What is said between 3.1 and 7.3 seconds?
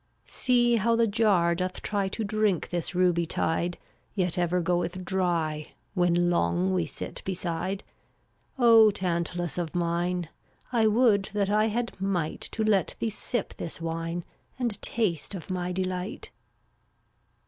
tide, Yet ever goeth dry— When long we sit